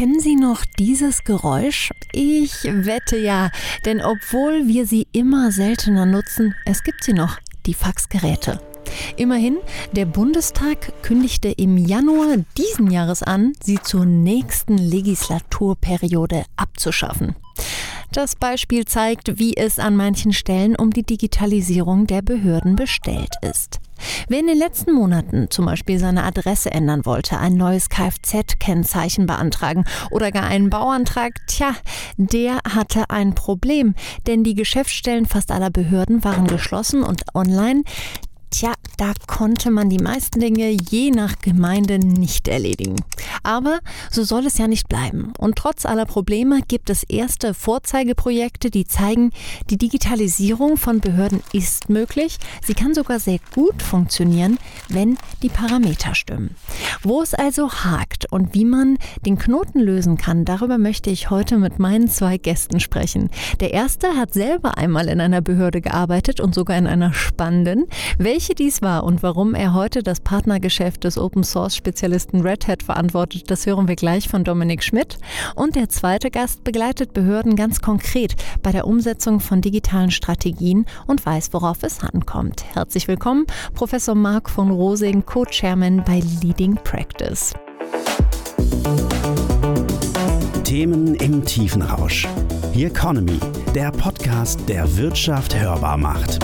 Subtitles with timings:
[0.00, 1.90] Kennen Sie noch dieses Geräusch?
[2.12, 3.50] Ich wette ja,
[3.84, 8.62] denn obwohl wir sie immer seltener nutzen, es gibt sie noch, die Faxgeräte.
[9.18, 9.58] Immerhin,
[9.92, 17.36] der Bundestag kündigte im Januar diesen Jahres an, sie zur nächsten Legislaturperiode abzuschaffen.
[18.10, 23.80] Das Beispiel zeigt, wie es an manchen Stellen um die Digitalisierung der Behörden bestellt ist.
[24.28, 29.84] Wer in den letzten Monaten zum Beispiel seine Adresse ändern wollte, ein neues Kfz-Kennzeichen beantragen
[30.10, 31.74] oder gar einen Bauantrag, tja,
[32.16, 33.94] der hatte ein Problem,
[34.26, 37.82] denn die Geschäftsstellen fast aller Behörden waren geschlossen und online
[38.50, 42.96] Tja, da konnte man die meisten Dinge je nach Gemeinde nicht erledigen.
[43.44, 43.78] Aber
[44.10, 45.32] so soll es ja nicht bleiben.
[45.38, 49.30] Und trotz aller Probleme gibt es erste Vorzeigeprojekte, die zeigen,
[49.70, 52.38] die Digitalisierung von Behörden ist möglich.
[52.62, 56.56] Sie kann sogar sehr gut funktionieren, wenn die Parameter stimmen.
[57.02, 61.56] Wo es also hakt und wie man den Knoten lösen kann, darüber möchte ich heute
[61.56, 63.30] mit meinen zwei Gästen sprechen.
[63.60, 67.86] Der erste hat selber einmal in einer Behörde gearbeitet und sogar in einer spannenden.
[68.18, 72.68] Welche welche dies war und warum er heute das Partnergeschäft des Open Source Spezialisten Red
[72.68, 75.18] Hat verantwortet, das hören wir gleich von Dominik Schmidt.
[75.56, 81.26] Und der zweite Gast begleitet Behörden ganz konkret bei der Umsetzung von digitalen Strategien und
[81.26, 82.64] weiß, worauf es ankommt.
[82.72, 87.52] Herzlich willkommen, Professor Marc von Rosing, Co-Chairman bei Leading Practice.
[90.64, 92.26] Themen im Tiefenrausch.
[92.72, 93.38] The Economy,
[93.74, 96.38] der Podcast, der Wirtschaft hörbar macht.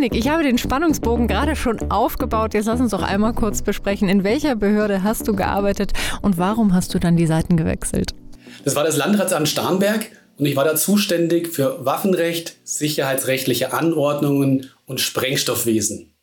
[0.00, 2.54] Dominik, ich habe den Spannungsbogen gerade schon aufgebaut.
[2.54, 4.08] Jetzt lass uns doch einmal kurz besprechen.
[4.08, 8.14] In welcher Behörde hast du gearbeitet und warum hast du dann die Seiten gewechselt?
[8.64, 10.06] Das war das Landratsamt Starnberg
[10.38, 16.14] und ich war da zuständig für Waffenrecht, sicherheitsrechtliche Anordnungen und Sprengstoffwesen.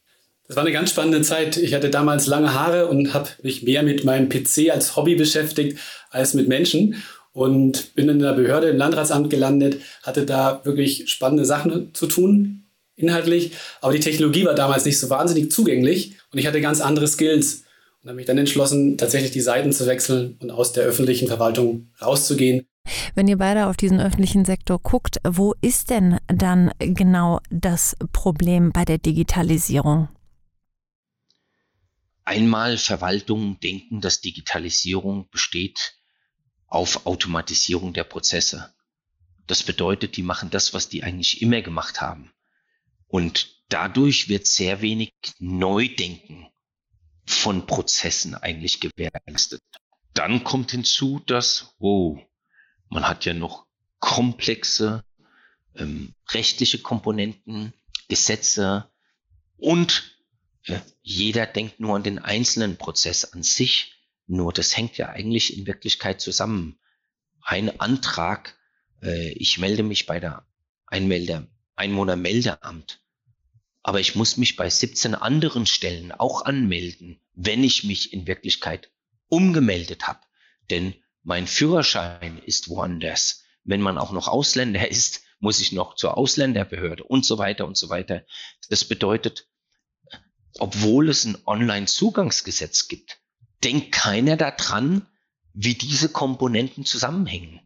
[0.48, 1.58] Das war eine ganz spannende Zeit.
[1.58, 5.78] Ich hatte damals lange Haare und habe mich mehr mit meinem PC als Hobby beschäftigt
[6.09, 6.95] als mit Menschen
[7.31, 12.64] und bin in der Behörde im Landratsamt gelandet, hatte da wirklich spannende Sachen zu tun
[12.98, 17.08] inhaltlich, aber die Technologie war damals nicht so wahnsinnig zugänglich und ich hatte ganz andere
[17.08, 17.64] Skills
[18.02, 21.89] und habe mich dann entschlossen, tatsächlich die Seiten zu wechseln und aus der öffentlichen Verwaltung
[22.02, 22.67] rauszugehen.
[23.16, 28.71] Wenn ihr beide auf diesen öffentlichen Sektor guckt, wo ist denn dann genau das Problem
[28.71, 30.10] bei der Digitalisierung?
[32.23, 35.95] Einmal Verwaltungen denken, dass Digitalisierung besteht
[36.67, 38.73] auf Automatisierung der Prozesse.
[39.48, 42.32] Das bedeutet, die machen das, was die eigentlich immer gemacht haben.
[43.08, 46.48] Und dadurch wird sehr wenig Neudenken
[47.26, 49.62] von Prozessen eigentlich gewährleistet.
[50.14, 52.20] Dann kommt hinzu, dass, wow,
[52.90, 53.66] man hat ja noch
[54.00, 55.04] komplexe
[55.76, 57.73] ähm, rechtliche Komponenten,
[58.08, 58.90] Gesetze
[59.58, 60.18] und
[60.66, 63.94] äh, jeder denkt nur an den einzelnen Prozess an sich.
[64.28, 66.80] Nur das hängt ja eigentlich in Wirklichkeit zusammen.
[67.42, 68.58] Ein Antrag,
[69.02, 70.45] äh, ich melde mich bei der
[70.86, 73.02] Einmelder Einwohnermeldeamt.
[73.83, 78.92] Aber ich muss mich bei 17 anderen Stellen auch anmelden, wenn ich mich in Wirklichkeit
[79.30, 80.20] umgemeldet habe.
[80.70, 80.93] Denn
[81.23, 83.43] mein Führerschein ist woanders.
[83.64, 87.77] Wenn man auch noch Ausländer ist, muss ich noch zur Ausländerbehörde und so weiter und
[87.77, 88.26] so weiter.
[88.70, 89.48] Das bedeutet,
[90.59, 93.20] obwohl es ein Online-Zugangsgesetz gibt,
[93.64, 95.08] denkt keiner daran,
[95.54, 97.59] wie diese Komponenten zusammenhängen.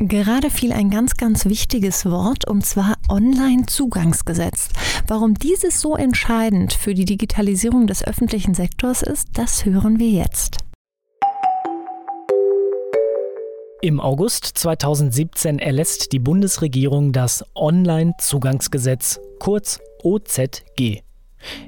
[0.00, 4.68] Gerade fiel ein ganz, ganz wichtiges Wort, und zwar Online-Zugangsgesetz.
[5.08, 10.58] Warum dieses so entscheidend für die Digitalisierung des öffentlichen Sektors ist, das hören wir jetzt.
[13.82, 21.02] Im August 2017 erlässt die Bundesregierung das Online-Zugangsgesetz, kurz OZG.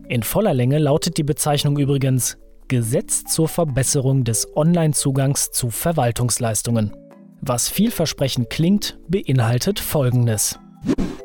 [0.09, 2.39] In voller Länge lautet die Bezeichnung übrigens
[2.69, 6.93] Gesetz zur Verbesserung des Online-Zugangs zu Verwaltungsleistungen.
[7.43, 10.59] Was vielversprechend klingt, beinhaltet Folgendes.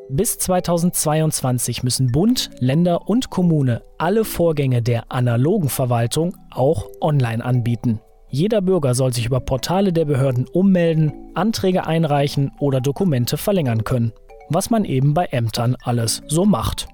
[0.09, 7.99] Bis 2022 müssen Bund, Länder und Kommune alle Vorgänge der analogen Verwaltung auch online anbieten.
[8.29, 14.13] Jeder Bürger soll sich über Portale der Behörden ummelden, Anträge einreichen oder Dokumente verlängern können,
[14.49, 16.87] was man eben bei Ämtern alles so macht.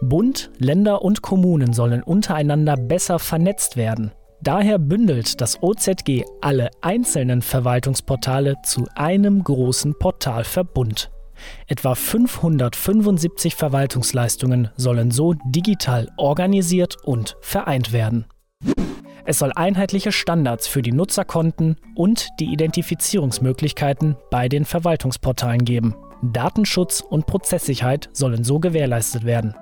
[0.00, 4.12] Bund, Länder und Kommunen sollen untereinander besser vernetzt werden.
[4.42, 11.10] Daher bündelt das OZG alle einzelnen Verwaltungsportale zu einem großen Portalverbund.
[11.66, 18.26] Etwa 575 Verwaltungsleistungen sollen so digital organisiert und vereint werden.
[19.26, 25.94] Es soll einheitliche Standards für die Nutzerkonten und die Identifizierungsmöglichkeiten bei den Verwaltungsportalen geben.
[26.22, 29.54] Datenschutz und Prozesssicherheit sollen so gewährleistet werden.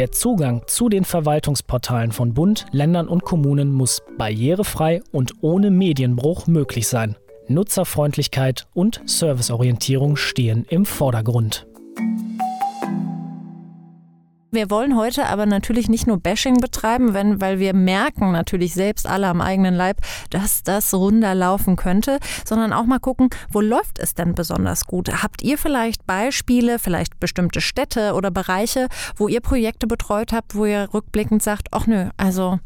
[0.00, 6.46] Der Zugang zu den Verwaltungsportalen von Bund, Ländern und Kommunen muss barrierefrei und ohne Medienbruch
[6.46, 7.18] möglich sein.
[7.48, 11.66] Nutzerfreundlichkeit und Serviceorientierung stehen im Vordergrund.
[14.52, 19.06] Wir wollen heute aber natürlich nicht nur Bashing betreiben, wenn, weil wir merken natürlich selbst
[19.06, 19.98] alle am eigenen Leib,
[20.30, 25.22] dass das runder laufen könnte, sondern auch mal gucken, wo läuft es denn besonders gut?
[25.22, 30.66] Habt ihr vielleicht Beispiele, vielleicht bestimmte Städte oder Bereiche, wo ihr Projekte betreut habt, wo
[30.66, 32.58] ihr rückblickend sagt, ach nö, also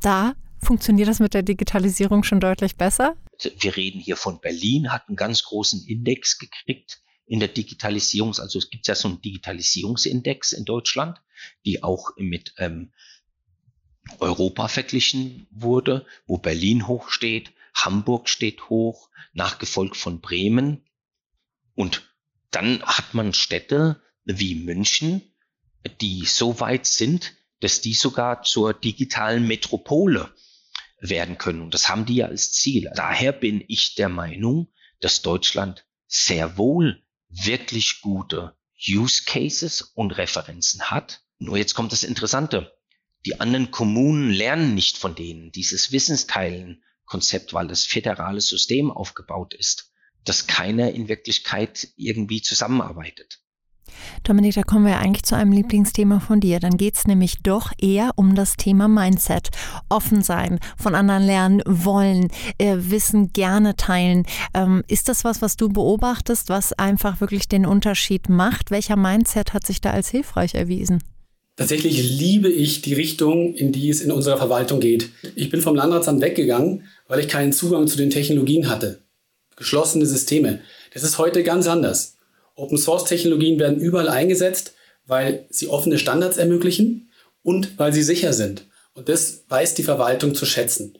[0.00, 3.16] da funktioniert das mit der Digitalisierung schon deutlich besser?
[3.58, 8.58] Wir reden hier von Berlin, hat einen ganz großen Index gekriegt in der Digitalisierung, also
[8.58, 11.22] es gibt ja so einen Digitalisierungsindex in Deutschland,
[11.64, 12.92] die auch mit ähm,
[14.18, 20.82] Europa verglichen wurde, wo Berlin hoch steht, Hamburg steht hoch, nachgefolgt von Bremen.
[21.76, 22.02] Und
[22.50, 25.22] dann hat man Städte wie München,
[26.00, 30.34] die so weit sind, dass die sogar zur digitalen Metropole
[30.98, 31.62] werden können.
[31.62, 32.90] Und das haben die ja als Ziel.
[32.96, 34.66] Daher bin ich der Meinung,
[34.98, 38.56] dass Deutschland sehr wohl wirklich gute
[38.88, 41.22] Use Cases und Referenzen hat.
[41.38, 42.72] Nur jetzt kommt das Interessante.
[43.26, 49.92] Die anderen Kommunen lernen nicht von denen dieses Wissensteilen-Konzept, weil das föderale System aufgebaut ist,
[50.24, 53.40] dass keiner in Wirklichkeit irgendwie zusammenarbeitet.
[54.24, 56.60] Dominik, da kommen wir eigentlich zu einem Lieblingsthema von dir.
[56.60, 59.50] Dann geht es nämlich doch eher um das Thema Mindset.
[59.88, 62.28] Offen sein, von anderen lernen wollen,
[62.58, 64.24] äh, Wissen gerne teilen.
[64.54, 68.70] Ähm, ist das was, was du beobachtest, was einfach wirklich den Unterschied macht?
[68.70, 71.02] Welcher Mindset hat sich da als hilfreich erwiesen?
[71.56, 75.10] Tatsächlich liebe ich die Richtung, in die es in unserer Verwaltung geht.
[75.34, 79.02] Ich bin vom Landratsamt weggegangen, weil ich keinen Zugang zu den Technologien hatte.
[79.56, 80.60] Geschlossene Systeme.
[80.94, 82.16] Das ist heute ganz anders.
[82.60, 84.74] Open-Source-Technologien werden überall eingesetzt,
[85.06, 87.10] weil sie offene Standards ermöglichen
[87.42, 88.66] und weil sie sicher sind.
[88.94, 90.98] Und das weiß die Verwaltung zu schätzen.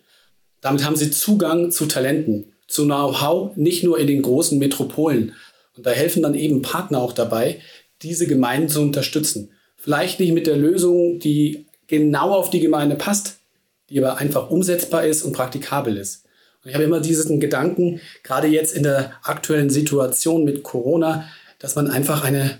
[0.61, 5.35] Damit haben sie Zugang zu Talenten, zu Know-how, nicht nur in den großen Metropolen.
[5.77, 7.61] Und da helfen dann eben Partner auch dabei,
[8.03, 9.51] diese Gemeinden zu unterstützen.
[9.77, 13.39] Vielleicht nicht mit der Lösung, die genau auf die Gemeinde passt,
[13.89, 16.25] die aber einfach umsetzbar ist und praktikabel ist.
[16.63, 21.29] Und ich habe immer diesen Gedanken, gerade jetzt in der aktuellen Situation mit Corona,
[21.61, 22.59] dass man einfach eine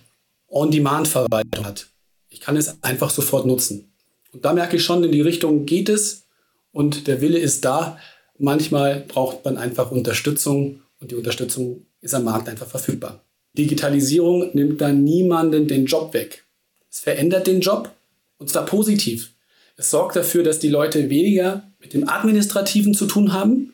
[0.49, 1.89] On-Demand-Verwaltung hat.
[2.29, 3.93] Ich kann es einfach sofort nutzen.
[4.33, 6.27] Und da merke ich schon, in die Richtung geht es
[6.71, 7.99] und der Wille ist da.
[8.39, 13.21] Manchmal braucht man einfach Unterstützung und die Unterstützung ist am Markt einfach verfügbar.
[13.59, 16.45] Digitalisierung nimmt da niemanden den Job weg.
[16.91, 17.91] Es verändert den Job
[18.39, 19.33] und zwar positiv.
[19.77, 23.73] Es sorgt dafür, dass die Leute weniger mit dem Administrativen zu tun haben,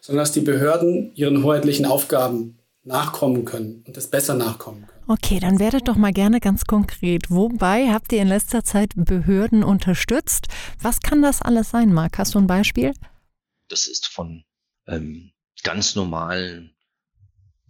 [0.00, 5.02] sondern dass die Behörden ihren hoheitlichen Aufgaben nachkommen können und es besser nachkommen können.
[5.06, 7.30] Okay, dann werdet doch mal gerne ganz konkret.
[7.30, 10.48] Wobei habt ihr in letzter Zeit Behörden unterstützt?
[10.80, 12.18] Was kann das alles sein, Marc?
[12.18, 12.92] Hast du ein Beispiel?
[13.68, 14.44] Das ist von
[14.86, 15.32] ähm,
[15.62, 16.74] ganz normalen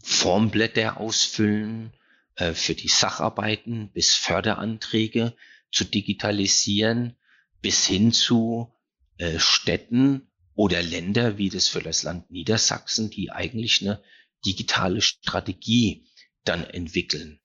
[0.03, 1.93] Formblätter ausfüllen
[2.37, 5.35] äh, für die Sacharbeiten bis Förderanträge
[5.71, 7.17] zu digitalisieren
[7.61, 8.75] bis hin zu
[9.19, 14.03] äh, Städten oder Länder wie das für das Land Niedersachsen, die eigentlich eine
[14.45, 16.05] digitale Strategie
[16.45, 17.39] dann entwickeln.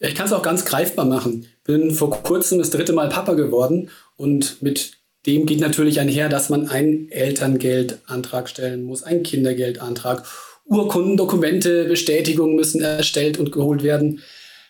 [0.00, 1.46] Ich kann es auch ganz greifbar machen.
[1.64, 6.50] Bin vor kurzem das dritte Mal Papa geworden und mit dem geht natürlich einher, dass
[6.50, 10.26] man einen Elterngeldantrag stellen muss, einen Kindergeldantrag.
[10.66, 14.22] Urkunden, Dokumente, Bestätigungen müssen erstellt und geholt werden.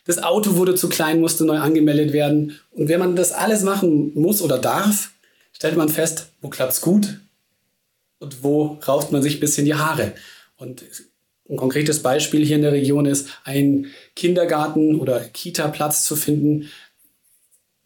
[0.04, 2.58] Das Auto wurde zu klein, musste neu angemeldet werden.
[2.72, 5.10] Und wenn man das alles machen muss oder darf,
[5.52, 7.20] stellt man fest, wo klappt es gut
[8.18, 10.12] und wo rauft man sich ein bisschen die Haare.
[10.56, 10.84] Und
[11.48, 13.86] ein konkretes Beispiel hier in der Region ist, einen
[14.16, 16.70] Kindergarten oder Kita-Platz zu finden.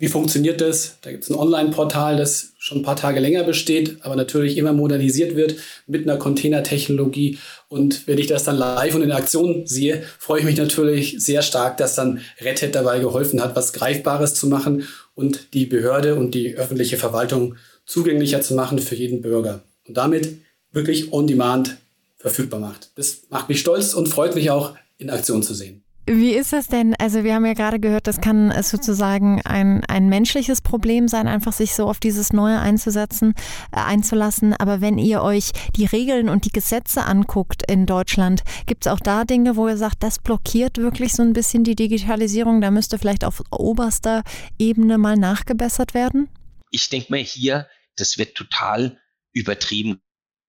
[0.01, 0.99] Wie funktioniert das?
[1.03, 4.73] Da gibt es ein Online-Portal, das schon ein paar Tage länger besteht, aber natürlich immer
[4.73, 5.57] modernisiert wird
[5.89, 7.39] mit einer Containertechnologie.
[7.67, 11.43] Und wenn ich das dann live und in Aktion sehe, freue ich mich natürlich sehr
[11.43, 14.87] stark, dass dann Red dabei geholfen hat, was Greifbares zu machen
[15.17, 19.65] und die Behörde und die öffentliche Verwaltung zugänglicher zu machen für jeden Bürger.
[19.89, 20.37] Und damit
[20.71, 21.77] wirklich on demand
[22.19, 22.91] verfügbar macht.
[22.97, 25.85] Das macht mich stolz und freut mich auch, in Aktion zu sehen.
[26.11, 26.95] Wie ist das denn?
[26.99, 31.53] Also wir haben ja gerade gehört, das kann sozusagen ein, ein menschliches Problem sein, einfach
[31.53, 33.35] sich so auf dieses Neue einzusetzen,
[33.73, 34.55] äh, einzulassen.
[34.55, 39.01] Aber wenn ihr euch die Regeln und die Gesetze anguckt in Deutschland, gibt es auch
[39.01, 42.63] da Dinge, wo ihr sagt, das blockiert wirklich so ein bisschen die Digitalisierung?
[42.63, 44.23] Da müsste vielleicht auf oberster
[44.59, 46.31] Ebene mal nachgebessert werden?
[46.71, 48.99] Ich denke mal hier, das wird total
[49.35, 50.01] übertrieben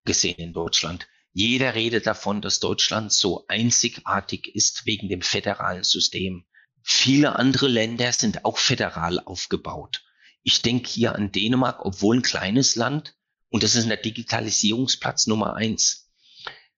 [0.06, 1.09] gesehen in Deutschland.
[1.32, 6.46] Jeder redet davon, dass Deutschland so einzigartig ist wegen dem föderalen System.
[6.82, 10.04] Viele andere Länder sind auch föderal aufgebaut.
[10.44, 13.16] Ich denke hier an Dänemark, obwohl ein kleines Land,
[13.50, 16.12] und das ist der Digitalisierungsplatz Nummer eins.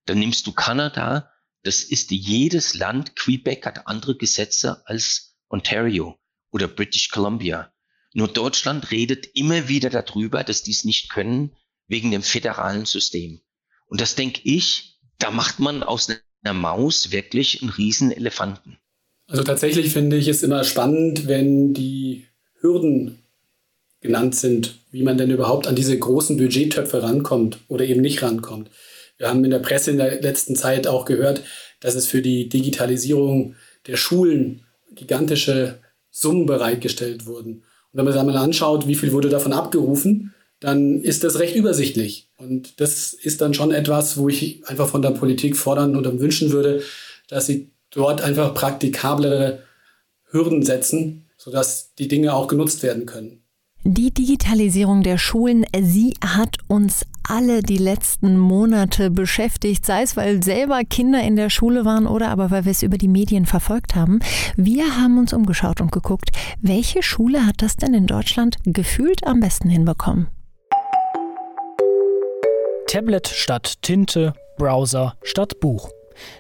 [0.06, 1.32] Dann nimmst du Kanada,
[1.64, 6.20] das ist jedes Land, Quebec hat andere Gesetze als Ontario
[6.52, 7.72] oder British Columbia.
[8.14, 11.56] Nur Deutschland redet immer wieder darüber, dass die es nicht können,
[11.88, 13.42] wegen dem föderalen System.
[13.92, 16.08] Und das denke ich, da macht man aus
[16.44, 18.78] einer Maus wirklich einen riesen Elefanten.
[19.28, 22.26] Also tatsächlich finde ich es immer spannend, wenn die
[22.62, 23.20] Hürden
[24.00, 28.72] genannt sind, wie man denn überhaupt an diese großen Budgettöpfe rankommt oder eben nicht rankommt.
[29.18, 31.44] Wir haben in der Presse in der letzten Zeit auch gehört,
[31.82, 33.56] dass es für die Digitalisierung
[33.88, 35.80] der Schulen gigantische
[36.10, 37.56] Summen bereitgestellt wurden.
[37.56, 41.56] Und wenn man sich einmal anschaut, wie viel wurde davon abgerufen, dann ist das recht
[41.56, 42.30] übersichtlich.
[42.38, 46.52] Und das ist dann schon etwas, wo ich einfach von der Politik fordern oder wünschen
[46.52, 46.82] würde,
[47.28, 49.64] dass sie dort einfach praktikablere
[50.30, 53.44] Hürden setzen, sodass die Dinge auch genutzt werden können.
[53.84, 60.44] Die Digitalisierung der Schulen, sie hat uns alle die letzten Monate beschäftigt, sei es, weil
[60.44, 63.96] selber Kinder in der Schule waren oder aber weil wir es über die Medien verfolgt
[63.96, 64.20] haben.
[64.56, 66.30] Wir haben uns umgeschaut und geguckt,
[66.62, 70.28] welche Schule hat das denn in Deutschland gefühlt am besten hinbekommen?
[72.92, 75.92] Tablet statt Tinte, Browser statt Buch.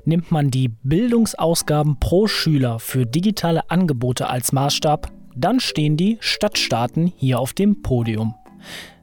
[0.03, 7.07] Nimmt man die Bildungsausgaben pro Schüler für digitale Angebote als Maßstab, dann stehen die Stadtstaaten
[7.15, 8.35] hier auf dem Podium.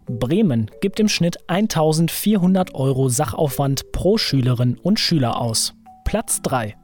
[0.06, 5.72] Bremen gibt im Schnitt 1400 Euro Sachaufwand pro Schülerin und Schüler aus.
[6.04, 6.76] Platz 3.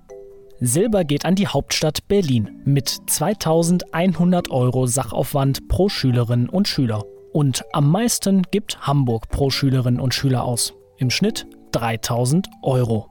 [0.60, 7.04] Silber geht an die Hauptstadt Berlin mit 2100 Euro Sachaufwand pro Schülerin und Schüler.
[7.34, 10.72] Und am meisten gibt Hamburg pro Schülerin und Schüler aus.
[10.98, 13.08] Im Schnitt 3000 Euro.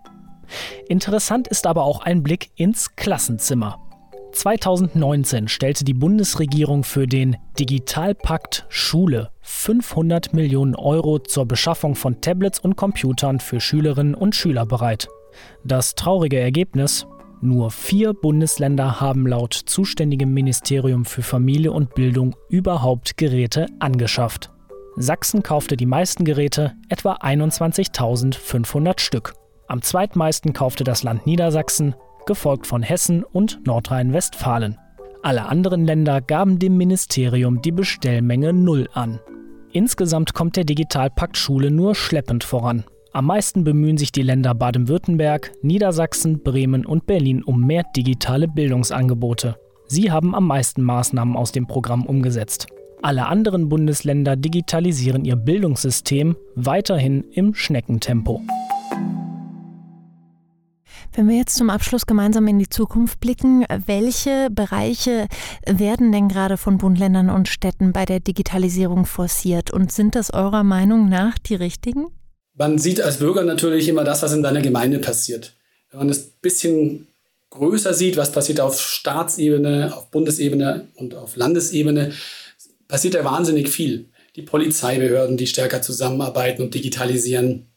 [0.87, 3.81] Interessant ist aber auch ein Blick ins Klassenzimmer.
[4.31, 12.59] 2019 stellte die Bundesregierung für den Digitalpakt Schule 500 Millionen Euro zur Beschaffung von Tablets
[12.59, 15.09] und Computern für Schülerinnen und Schüler bereit.
[15.65, 17.05] Das traurige Ergebnis?
[17.45, 24.49] Nur vier Bundesländer haben laut zuständigem Ministerium für Familie und Bildung überhaupt Geräte angeschafft.
[24.95, 29.33] Sachsen kaufte die meisten Geräte, etwa 21.500 Stück.
[29.67, 31.95] Am zweitmeisten kaufte das Land Niedersachsen
[32.25, 34.79] gefolgt von Hessen und Nordrhein-Westfalen.
[35.21, 39.19] Alle anderen Länder gaben dem Ministerium die Bestellmenge Null an.
[39.73, 42.85] Insgesamt kommt der Digitalpakt Schule nur schleppend voran.
[43.15, 49.55] Am meisten bemühen sich die Länder Baden-Württemberg, Niedersachsen, Bremen und Berlin um mehr digitale Bildungsangebote.
[49.85, 52.65] Sie haben am meisten Maßnahmen aus dem Programm umgesetzt.
[53.03, 58.41] Alle anderen Bundesländer digitalisieren ihr Bildungssystem weiterhin im Schneckentempo.
[61.13, 65.27] Wenn wir jetzt zum Abschluss gemeinsam in die Zukunft blicken, welche Bereiche
[65.67, 70.33] werden denn gerade von Bund, Ländern und Städten bei der Digitalisierung forciert und sind das
[70.33, 72.07] eurer Meinung nach die richtigen?
[72.55, 75.53] Man sieht als Bürger natürlich immer das, was in seiner Gemeinde passiert.
[75.89, 77.07] Wenn man es ein bisschen
[77.49, 82.13] größer sieht, was passiert auf Staatsebene, auf Bundesebene und auf Landesebene,
[82.87, 84.05] passiert da wahnsinnig viel.
[84.35, 87.67] Die Polizeibehörden, die stärker zusammenarbeiten und digitalisieren.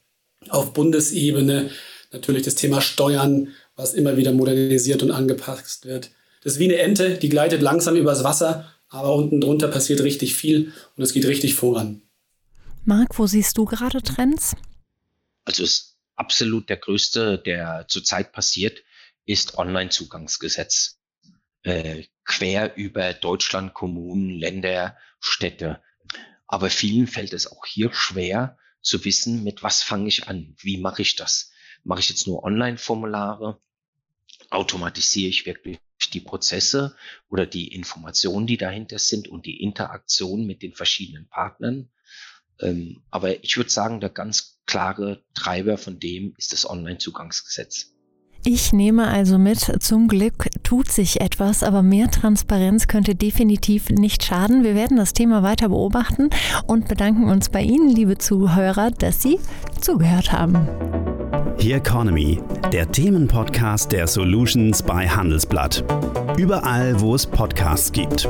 [0.49, 1.71] Auf Bundesebene
[2.13, 6.11] Natürlich das Thema Steuern, was immer wieder modernisiert und angepasst wird.
[6.43, 10.35] Das ist wie eine Ente, die gleitet langsam übers Wasser, aber unten drunter passiert richtig
[10.35, 12.03] viel und es geht richtig voran.
[12.89, 14.55] Marc, wo siehst du gerade Trends?
[15.45, 18.85] Also ist absolut der größte, der zurzeit passiert,
[19.25, 21.01] ist Online-Zugangsgesetz.
[21.65, 25.83] Äh, quer über Deutschland, Kommunen, Länder, Städte.
[26.47, 30.77] Aber vielen fällt es auch hier schwer zu wissen, mit was fange ich an, wie
[30.77, 31.51] mache ich das.
[31.83, 33.61] Mache ich jetzt nur Online-Formulare?
[34.51, 35.81] Automatisiere ich wirklich
[36.13, 36.97] die Prozesse
[37.29, 41.91] oder die Informationen, die dahinter sind und die Interaktion mit den verschiedenen Partnern?
[42.61, 47.93] Ähm, aber ich würde sagen, der ganz klare Treiber von dem ist das Online-Zugangsgesetz.
[48.49, 54.23] Ich nehme also mit, zum Glück tut sich etwas, aber mehr Transparenz könnte definitiv nicht
[54.23, 54.63] schaden.
[54.63, 56.31] Wir werden das Thema weiter beobachten
[56.65, 59.41] und bedanken uns bei Ihnen, liebe Zuhörer, dass Sie
[59.81, 60.69] zugehört haben.
[61.59, 62.39] The Economy,
[62.71, 65.83] der Themenpodcast der Solutions bei Handelsblatt.
[66.37, 68.29] Überall, wo es Podcasts gibt.